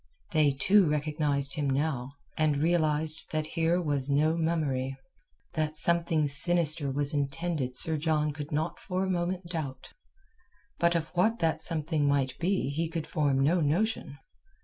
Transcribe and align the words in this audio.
They 0.31 0.53
too 0.53 0.89
recognized 0.89 1.53
him 1.53 1.69
now, 1.69 2.13
and 2.35 2.57
realized 2.57 3.25
that 3.29 3.45
here 3.53 3.79
was 3.79 4.09
no 4.09 4.35
mummery. 4.35 4.97
That 5.53 5.77
something 5.77 6.27
sinister 6.27 6.89
was 6.89 7.13
intended 7.13 7.77
Sir 7.77 7.97
John 7.97 8.31
could 8.31 8.51
not 8.51 8.79
for 8.79 9.03
a 9.05 9.11
moment 9.11 9.45
doubt. 9.51 9.93
But 10.79 10.95
of 10.95 11.09
what 11.09 11.37
that 11.37 11.61
something 11.61 12.07
might 12.07 12.35
be 12.39 12.71
he 12.71 12.89
could 12.89 13.05
form 13.05 13.41
no 13.41 13.61
notion. 13.61 14.17